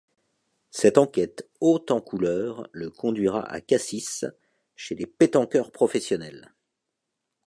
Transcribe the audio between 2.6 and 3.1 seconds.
le